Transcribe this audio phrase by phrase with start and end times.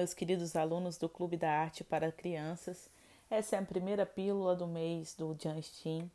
[0.00, 2.88] meus queridos alunos do Clube da Arte para Crianças.
[3.28, 6.10] Essa é a primeira pílula do mês do Jan Steen.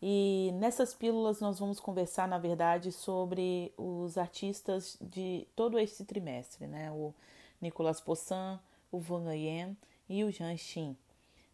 [0.00, 6.68] E nessas pílulas nós vamos conversar, na verdade, sobre os artistas de todo esse trimestre,
[6.68, 6.92] né?
[6.92, 7.12] O
[7.60, 8.60] Nicolas Poussin,
[8.92, 9.76] o Van Yen
[10.08, 10.96] e o Jan Steen.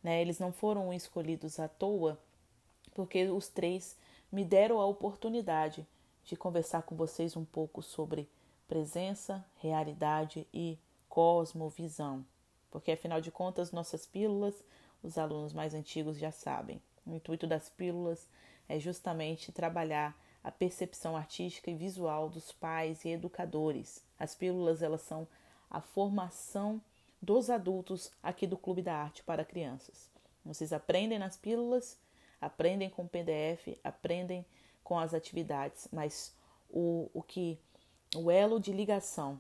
[0.03, 0.21] Né?
[0.21, 2.19] Eles não foram escolhidos à toa,
[2.95, 3.97] porque os três
[4.31, 5.87] me deram a oportunidade
[6.23, 8.29] de conversar com vocês um pouco sobre
[8.69, 10.77] presença, realidade e
[11.13, 12.25] cosmovisão.
[12.71, 14.65] Porque afinal de contas, nossas pílulas,
[15.03, 16.81] os alunos mais antigos já sabem.
[17.05, 18.27] O intuito das pílulas
[18.67, 24.03] é justamente trabalhar a percepção artística e visual dos pais e educadores.
[24.19, 25.29] As pílulas elas são
[25.71, 26.81] a formação
[27.21, 30.09] dos adultos aqui do Clube da Arte para Crianças.
[30.43, 31.99] Vocês aprendem nas pílulas,
[32.41, 34.47] aprendem com o PDF, aprendem
[34.83, 36.35] com as atividades, mas
[36.71, 37.59] o, o que
[38.17, 39.39] o elo de ligação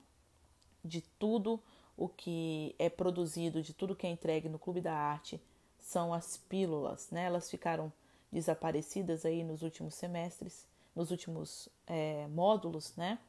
[0.85, 1.63] de tudo
[2.03, 5.41] o que é produzido, de tudo que é entregue no Clube da Arte,
[5.79, 7.27] são as pílulas, né?
[7.27, 7.93] Elas ficaram
[8.33, 13.21] desaparecidas aí nos últimos semestres, nos últimos é, módulos, né?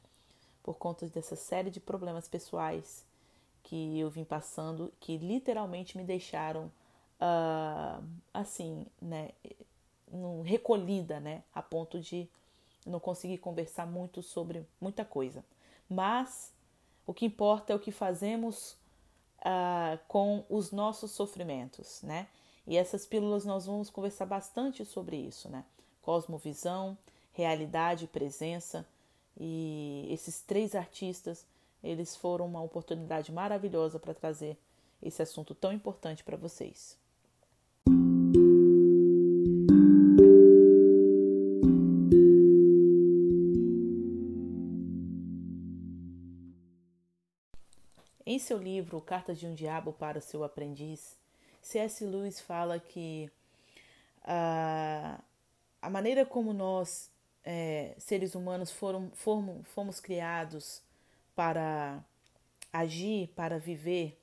[0.64, 3.06] Por conta dessa série de problemas pessoais
[3.62, 6.72] que eu vim passando, que literalmente me deixaram
[7.22, 9.30] uh, assim, né?
[10.44, 11.44] recolhida, né?
[11.54, 12.28] A ponto de
[12.88, 15.46] não conseguir conversar muito sobre muita coisa.
[15.88, 16.52] Mas
[17.06, 18.76] o que importa é o que fazemos
[19.40, 22.28] uh, com os nossos sofrimentos, né?
[22.66, 25.66] E essas pílulas nós vamos conversar bastante sobre isso, né?
[26.02, 26.98] Cosmovisão,
[27.34, 28.88] realidade, presença.
[29.38, 31.46] E esses três artistas,
[31.84, 34.58] eles foram uma oportunidade maravilhosa para trazer
[35.02, 36.98] esse assunto tão importante para vocês.
[48.34, 51.16] Em seu livro Cartas de um Diabo para o Seu Aprendiz,
[51.62, 52.04] C.S.
[52.04, 53.30] Lewis fala que
[54.24, 55.22] a,
[55.80, 57.12] a maneira como nós,
[57.44, 60.82] é, seres humanos, foram, fomos, fomos criados
[61.36, 62.04] para
[62.74, 64.20] agir, para viver,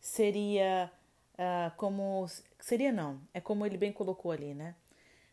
[0.00, 0.90] seria
[1.34, 2.26] uh, como.
[2.58, 4.74] Seria não, é como ele bem colocou ali, né?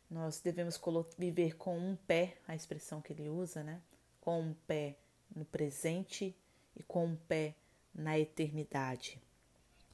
[0.09, 0.77] Nós devemos
[1.17, 3.79] viver com um pé, a expressão que ele usa, né?
[4.19, 4.97] Com um pé
[5.33, 6.35] no presente
[6.75, 7.55] e com um pé
[7.93, 9.19] na eternidade,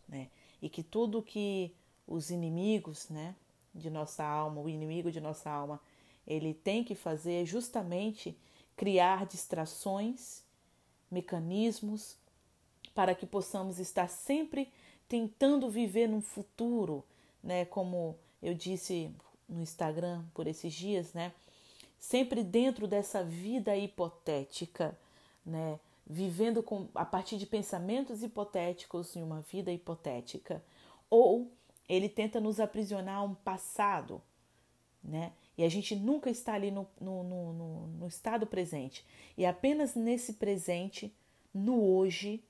[0.08, 0.30] né?
[0.62, 1.74] E que tudo que
[2.08, 3.36] os inimigos, né,
[3.74, 5.80] de nossa alma, o inimigo de nossa alma,
[6.26, 8.38] ele tem que fazer é justamente
[8.76, 10.44] criar distrações,
[11.10, 12.18] mecanismos
[12.94, 14.72] para que possamos estar sempre
[15.08, 17.04] tentando viver num futuro,
[17.42, 19.12] né, como eu disse
[19.48, 21.34] no Instagram por esses dias, né?
[22.00, 24.98] Sempre dentro dessa vida hipotética,
[25.46, 25.80] né?
[26.10, 30.64] Vivendo com, a partir de pensamentos hipotéticos em uma vida hipotética,
[31.10, 31.52] ou
[31.88, 34.22] ele tenta nos aprisionar a um passado,
[35.04, 35.34] né?
[35.58, 39.04] E a gente nunca está ali no, no, no, no estado presente.
[39.36, 41.14] E apenas nesse presente,
[41.54, 42.44] no hoje,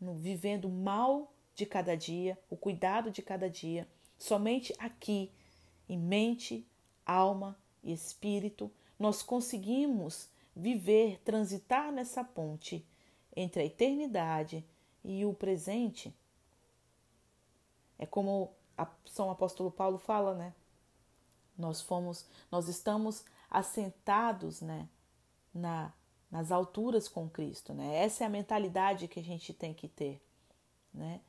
[0.00, 3.86] no vivendo mal de cada dia, o cuidado de cada dia,
[4.16, 5.30] somente aqui,
[5.88, 6.64] em mente,
[7.04, 12.86] alma e espírito, nós conseguimos viver, transitar nessa ponte
[13.34, 14.64] entre a eternidade
[15.04, 16.14] e o presente.
[17.98, 20.54] É como a São Apóstolo Paulo fala, né?
[21.56, 24.88] Nós fomos, nós estamos assentados, né,
[25.52, 25.92] na
[26.32, 27.94] nas alturas com Cristo, né?
[28.02, 30.18] Essa é a mentalidade que a gente tem que ter,
[30.92, 31.20] né?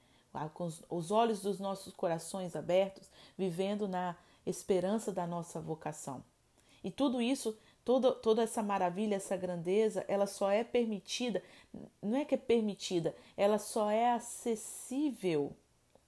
[0.54, 4.16] Com os olhos dos nossos corações abertos, vivendo na
[4.46, 6.24] esperança da nossa vocação.
[6.82, 7.56] E tudo isso
[7.86, 11.44] Toda, toda essa maravilha, essa grandeza, ela só é permitida,
[12.02, 15.54] não é que é permitida, ela só é acessível,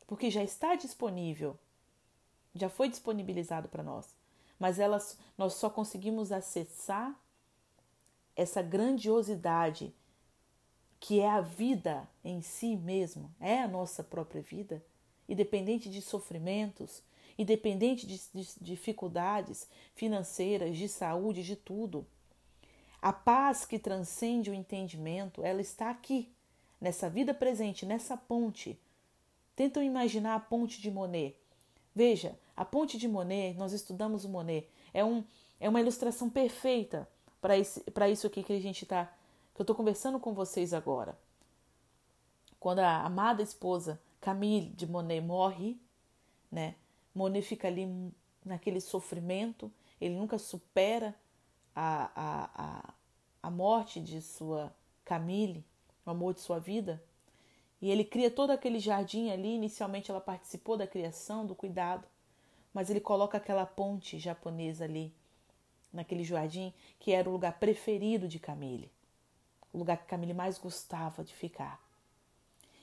[0.07, 1.57] porque já está disponível,
[2.53, 4.15] já foi disponibilizado para nós.
[4.57, 7.13] Mas elas, nós só conseguimos acessar
[8.35, 9.93] essa grandiosidade
[10.99, 14.83] que é a vida em si mesmo, é a nossa própria vida,
[15.27, 17.03] independente de sofrimentos,
[17.37, 22.05] independente de, de dificuldades financeiras, de saúde, de tudo.
[23.01, 26.31] A paz que transcende o entendimento, ela está aqui,
[26.79, 28.79] nessa vida presente, nessa ponte.
[29.55, 31.35] Tentam imaginar a ponte de Monet.
[31.93, 35.23] Veja, a ponte de Monet, nós estudamos o Monet, é, um,
[35.59, 37.07] é uma ilustração perfeita
[37.39, 39.05] para isso aqui que a gente está,
[39.53, 41.17] que eu estou conversando com vocês agora.
[42.59, 45.77] Quando a amada esposa Camille de Monet morre,
[46.51, 46.73] né?
[47.15, 48.13] Monet fica ali
[48.43, 51.15] naquele sofrimento, ele nunca supera
[51.73, 52.93] a, a, a,
[53.41, 54.75] a morte de sua
[55.05, 55.65] Camille,
[56.05, 57.01] o amor de sua vida.
[57.81, 59.55] E ele cria todo aquele jardim ali.
[59.55, 62.07] Inicialmente ela participou da criação, do cuidado,
[62.73, 65.13] mas ele coloca aquela ponte japonesa ali,
[65.93, 68.91] naquele jardim, que era o lugar preferido de Camille,
[69.71, 71.81] o lugar que Camille mais gostava de ficar.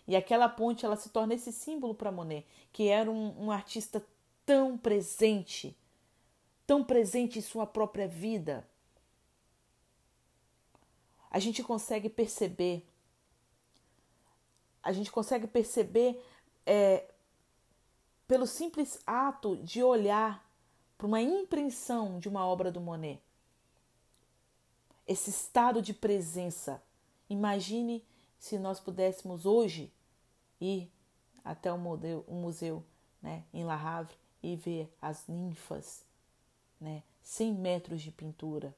[0.06, 4.04] E aquela ponte ela se torna esse símbolo para Monet, que era um, um artista
[4.44, 5.76] tão presente,
[6.66, 8.66] tão presente em sua própria vida.
[11.30, 12.86] A gente consegue perceber,
[14.82, 16.22] a gente consegue perceber
[16.66, 17.08] é,
[18.26, 20.46] pelo simples ato de olhar
[20.98, 23.20] para uma impressão de uma obra do Monet.
[25.06, 26.82] Esse estado de presença.
[27.28, 28.04] Imagine
[28.38, 29.92] se nós pudéssemos hoje
[30.60, 30.90] ir
[31.44, 32.84] até o museu, o museu
[33.20, 36.04] né, em La Havre e ver as ninfas,
[36.80, 38.74] né, 100 metros de pintura,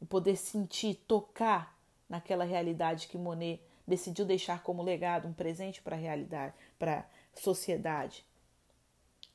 [0.00, 1.76] e poder sentir, tocar
[2.08, 7.40] naquela realidade que Monet decidiu deixar como legado, um presente para a realidade, para a
[7.40, 8.24] sociedade.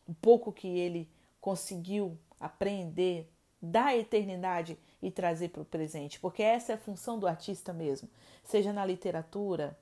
[0.07, 1.09] Um pouco que ele
[1.39, 3.31] conseguiu aprender
[3.61, 8.09] da eternidade e trazer para o presente, porque essa é a função do artista mesmo,
[8.43, 9.77] seja na literatura,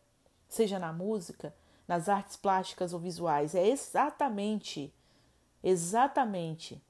[0.47, 1.53] seja na música,
[1.87, 4.93] nas artes plásticas ou visuais, é exatamente,
[5.63, 6.81] exatamente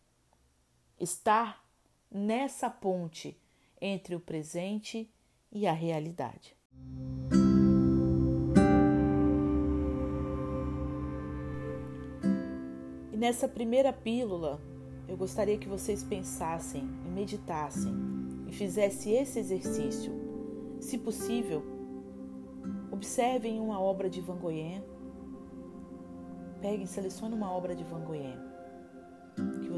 [0.99, 1.63] estar
[2.09, 3.39] nessa ponte
[3.81, 5.09] entre o presente
[5.51, 6.55] e a realidade.
[13.11, 14.61] E nessa primeira pílula,
[15.07, 17.93] eu gostaria que vocês pensassem e meditassem
[18.47, 20.11] e fizessem esse exercício.
[20.79, 21.79] Se possível,
[22.99, 24.83] Observem uma obra de Van Gogh.
[26.59, 28.48] Peguem, selecionem uma obra de Van Gogh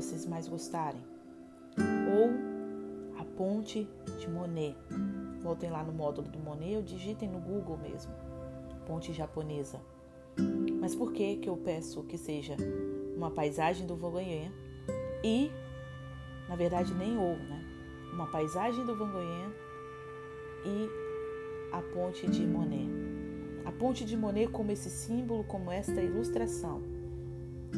[0.01, 1.01] vocês mais gostarem.
[1.77, 3.87] Ou a ponte
[4.19, 4.75] de Monet.
[5.41, 8.11] Voltem lá no módulo do Monet ou digitem no Google mesmo.
[8.85, 9.79] Ponte japonesa.
[10.79, 12.55] Mas por que que eu peço que seja
[13.15, 14.19] uma paisagem do Gogh
[15.23, 15.51] e,
[16.49, 17.63] na verdade, nem ou, né?
[18.11, 19.07] Uma paisagem do Gogh
[20.65, 20.89] e
[21.71, 22.89] a ponte de Monet.
[23.65, 26.81] A ponte de Monet como esse símbolo, como esta ilustração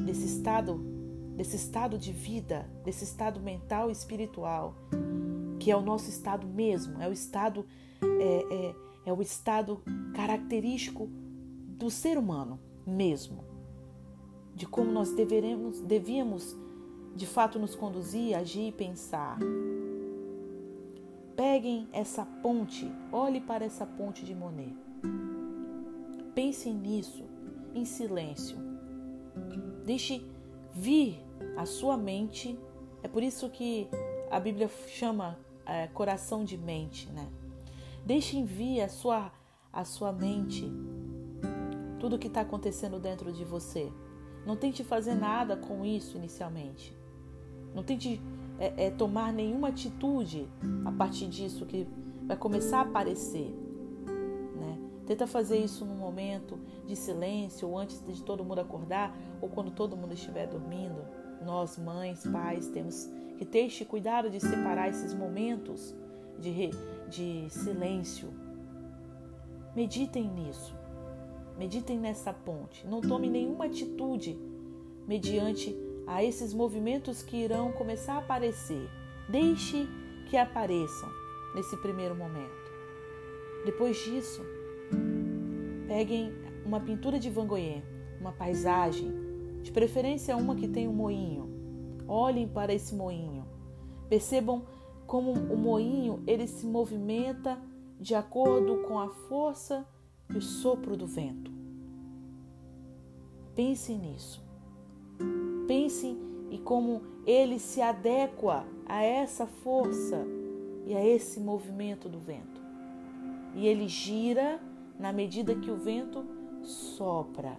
[0.06, 0.93] desse estado,
[1.36, 4.76] desse estado de vida, desse estado mental e espiritual,
[5.60, 7.66] que é o nosso estado mesmo, é o estado
[8.02, 8.76] é, é,
[9.06, 9.82] é o estado
[10.14, 13.44] característico do ser humano mesmo,
[14.54, 16.56] de como nós deveremos, devíamos
[17.16, 19.38] de fato nos conduzir, agir e pensar.
[21.36, 24.76] Peguem essa ponte, olhe para essa ponte de Monet.
[26.36, 27.26] Pense nisso
[27.74, 28.58] em silêncio.
[29.84, 30.26] Deixe
[30.74, 31.23] vir
[31.56, 32.58] a sua mente.
[33.02, 33.90] É por isso que
[34.30, 37.28] a Bíblia chama é, coração de mente, né?
[38.06, 39.32] Deixe vir a sua,
[39.72, 40.72] a sua mente
[42.00, 43.92] tudo o que está acontecendo dentro de você.
[44.46, 46.94] Não tente fazer nada com isso inicialmente.
[47.74, 48.22] Não tente
[48.60, 50.50] é, é, tomar nenhuma atitude
[50.84, 51.88] a partir disso que
[52.28, 53.64] vai começar a aparecer.
[55.06, 59.72] Tenta fazer isso num momento de silêncio, ou antes de todo mundo acordar, ou quando
[59.72, 61.06] todo mundo estiver dormindo.
[61.44, 65.94] Nós, mães, pais, temos que ter este cuidado de separar esses momentos
[66.40, 66.70] de,
[67.10, 68.30] de silêncio.
[69.76, 70.76] Meditem nisso.
[71.58, 72.86] Meditem nessa ponte.
[72.88, 74.38] Não tome nenhuma atitude
[75.08, 75.76] mediante
[76.08, 78.90] a esses movimentos que irão começar a aparecer.
[79.30, 79.88] Deixe
[80.30, 81.10] que apareçam
[81.56, 82.64] nesse primeiro momento.
[83.66, 84.42] Depois disso,
[85.88, 86.34] Peguem
[86.66, 87.84] uma pintura de Van Gogh,
[88.20, 89.12] uma paisagem,
[89.64, 91.50] de preferência uma que tem um moinho.
[92.08, 93.48] Olhem para esse moinho.
[94.10, 94.64] Percebam
[95.08, 97.58] como o moinho ele se movimenta
[98.00, 99.88] de acordo com a força
[100.30, 101.52] e o sopro do vento.
[103.56, 104.44] Pensem nisso.
[105.68, 106.18] Pensem
[106.52, 110.26] e como ele se adequa a essa força
[110.86, 112.62] e a esse movimento do vento.
[113.56, 114.60] E ele gira
[115.00, 116.26] na medida que o vento
[116.64, 117.58] sopra.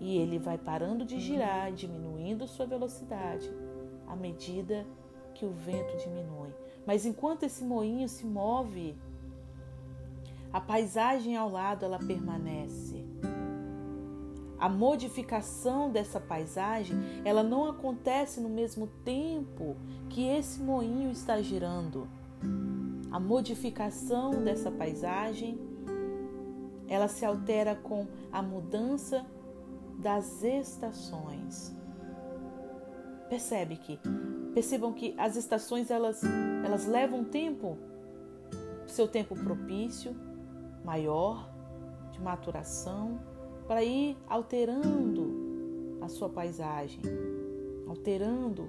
[0.00, 3.52] E ele vai parando de girar, diminuindo sua velocidade
[4.06, 4.86] à medida
[5.34, 6.52] que o vento diminui.
[6.86, 8.98] Mas enquanto esse moinho se move,
[10.52, 13.04] a paisagem ao lado ela permanece.
[14.58, 19.76] A modificação dessa paisagem, ela não acontece no mesmo tempo
[20.08, 22.08] que esse moinho está girando.
[23.10, 25.58] A modificação dessa paisagem
[26.90, 29.24] ela se altera com a mudança
[30.00, 31.76] das estações.
[33.28, 34.00] Percebe que
[34.54, 36.22] percebam que as estações elas
[36.64, 37.78] elas levam tempo,
[38.86, 40.16] seu tempo propício,
[40.84, 41.48] maior,
[42.10, 43.20] de maturação,
[43.68, 47.00] para ir alterando a sua paisagem,
[47.86, 48.68] alterando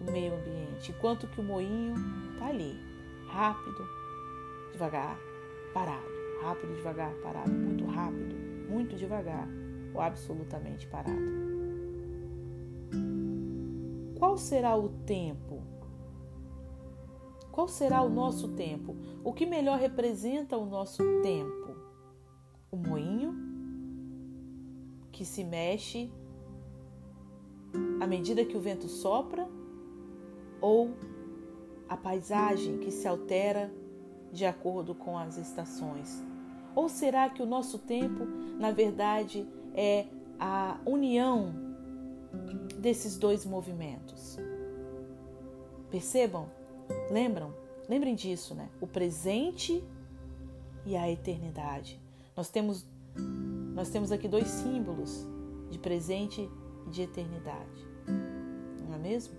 [0.00, 1.94] o meio ambiente, enquanto que o moinho
[2.32, 2.78] está ali,
[3.26, 3.86] rápido,
[4.72, 5.16] devagar,
[5.72, 6.04] parado,
[6.42, 8.34] rápido, devagar, parado, muito rápido,
[8.68, 9.48] muito devagar
[9.94, 11.44] ou absolutamente parado.
[14.18, 15.62] Qual será o tempo?
[17.52, 18.96] Qual será o nosso tempo?
[19.22, 21.76] O que melhor representa o nosso tempo?
[22.70, 23.32] O moinho
[25.12, 26.10] que se mexe
[28.00, 29.48] à medida que o vento sopra
[30.60, 30.96] ou
[31.88, 33.72] a paisagem que se altera
[34.32, 36.33] de acordo com as estações?
[36.74, 38.26] Ou será que o nosso tempo,
[38.58, 40.06] na verdade, é
[40.38, 41.54] a união
[42.78, 44.38] desses dois movimentos?
[45.90, 46.48] Percebam?
[47.10, 47.54] Lembram?
[47.88, 48.68] Lembrem disso, né?
[48.80, 49.82] O presente
[50.84, 52.00] e a eternidade.
[52.36, 52.84] Nós temos
[53.74, 55.26] nós temos aqui dois símbolos
[55.70, 56.48] de presente
[56.86, 57.86] e de eternidade.
[58.86, 59.34] Não é mesmo?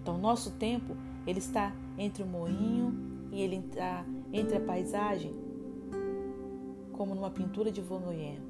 [0.00, 2.94] Então, nosso tempo, ele está entre o moinho
[3.32, 5.32] e ele está entre a paisagem,
[6.92, 8.40] como numa pintura de Vaunoyen.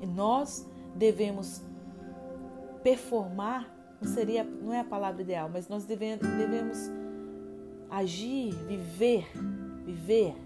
[0.00, 1.62] E nós devemos
[2.82, 3.68] performar,
[4.00, 6.78] não seria, não é a palavra ideal, mas nós devemos, devemos
[7.90, 9.26] agir, viver,
[9.84, 10.36] viver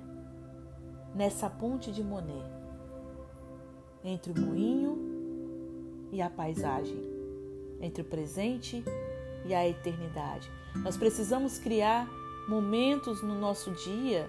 [1.15, 2.45] nessa ponte de Monet
[4.03, 6.99] entre o moinho e a paisagem,
[7.81, 8.83] entre o presente
[9.45, 10.51] e a eternidade.
[10.77, 12.09] Nós precisamos criar
[12.49, 14.29] momentos no nosso dia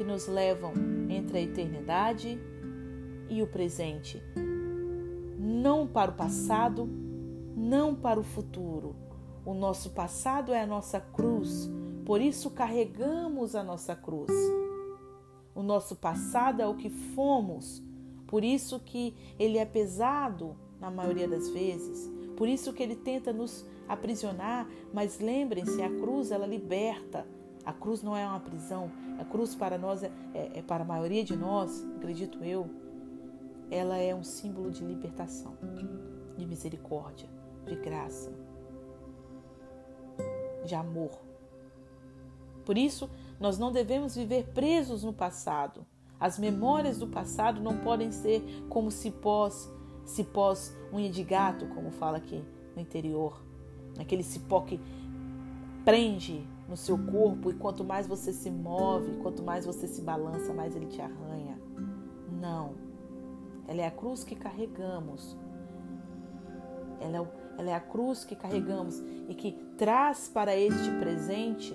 [0.00, 0.72] que nos levam
[1.10, 2.40] entre a eternidade
[3.28, 4.22] e o presente.
[5.38, 6.88] Não para o passado,
[7.54, 8.96] não para o futuro.
[9.44, 11.70] O nosso passado é a nossa cruz,
[12.06, 14.32] por isso carregamos a nossa cruz.
[15.54, 17.82] O nosso passado é o que fomos,
[18.26, 22.10] por isso que ele é pesado na maioria das vezes.
[22.38, 27.26] Por isso que ele tenta nos aprisionar, mas lembrem-se, a cruz ela liberta.
[27.70, 28.90] A cruz não é uma prisão.
[29.20, 32.68] A cruz para nós é, é, é para a maioria de nós, acredito eu,
[33.70, 35.56] ela é um símbolo de libertação,
[36.36, 37.28] de misericórdia,
[37.64, 38.32] de graça,
[40.66, 41.12] de amor.
[42.64, 43.08] Por isso,
[43.38, 45.86] nós não devemos viver presos no passado.
[46.18, 49.72] As memórias do passado não podem ser como cipós,
[50.04, 53.40] cipós unha de gato, como fala aqui no interior.
[53.96, 54.80] Aquele cipó que
[55.84, 60.54] prende no seu corpo e quanto mais você se move, quanto mais você se balança,
[60.54, 61.60] mais ele te arranha.
[62.40, 62.74] Não.
[63.66, 65.36] Ela é a cruz que carregamos.
[67.00, 71.74] Ela é, ela é a cruz que carregamos e que traz para este presente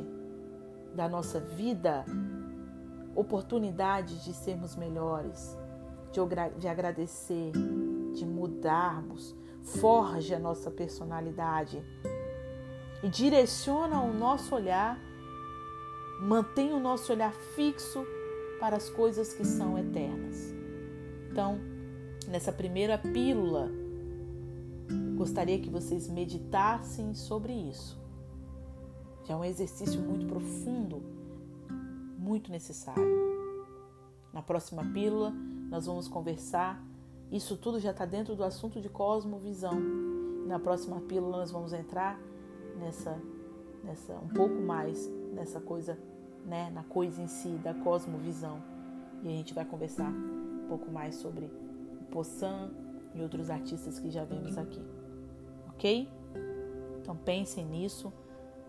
[0.95, 2.05] da nossa vida
[3.13, 5.57] oportunidade de sermos melhores,
[6.13, 6.19] de,
[6.57, 7.51] de agradecer,
[8.13, 11.83] de mudarmos, forge a nossa personalidade
[13.05, 14.99] e direciona o nosso olhar,
[16.19, 18.03] mantém o nosso olhar fixo
[18.59, 20.51] para as coisas que são eternas.
[21.29, 21.59] Então,
[22.27, 23.69] nessa primeira pílula,
[25.15, 27.95] gostaria que vocês meditassem sobre isso.
[29.23, 31.03] Já é um exercício muito profundo,
[32.17, 33.05] muito necessário.
[34.33, 35.29] Na próxima pílula,
[35.69, 36.83] nós vamos conversar.
[37.31, 39.79] Isso tudo já está dentro do assunto de cosmovisão.
[40.47, 42.19] Na próxima pílula, nós vamos entrar
[42.79, 43.19] nessa,
[43.83, 45.97] nessa um pouco mais nessa coisa,
[46.45, 48.61] né, na coisa em si da cosmovisão.
[49.23, 51.49] E a gente vai conversar um pouco mais sobre
[52.11, 52.71] Poçan
[53.13, 54.81] e outros artistas que já vimos aqui.
[55.69, 56.09] Ok?
[57.01, 58.11] Então pensem nisso.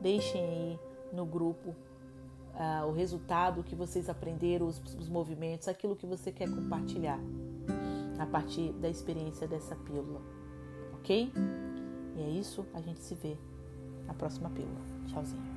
[0.00, 0.80] Deixem aí
[1.12, 6.48] no grupo uh, o resultado que vocês aprenderam, os, os movimentos, aquilo que você quer
[6.48, 7.18] compartilhar
[8.18, 10.20] a partir da experiência dessa pílula.
[10.94, 11.32] Ok?
[12.16, 13.36] E é isso, a gente se vê
[14.06, 14.80] na próxima pílula.
[15.06, 15.55] Tchauzinho.